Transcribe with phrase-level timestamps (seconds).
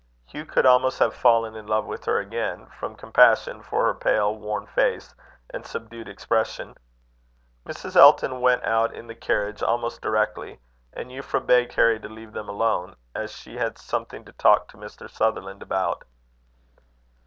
[0.25, 4.35] Hugh could almost have fallen in love with her again, from compassion for her pale,
[4.35, 5.13] worn face,
[5.51, 6.75] and subdued expression.
[7.67, 7.95] Mrs.
[7.95, 10.59] Elton went out in the carriage almost directly,
[10.91, 14.77] and Euphra begged Harry to leave them alone, as she had something to talk to
[14.77, 15.07] Mr.
[15.07, 16.03] Sutherland about.